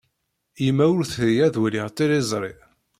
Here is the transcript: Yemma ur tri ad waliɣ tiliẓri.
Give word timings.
Yemma 0.63 0.85
ur 0.97 1.03
tri 1.13 1.31
ad 1.47 1.55
waliɣ 1.61 1.87
tiliẓri. 1.95 2.53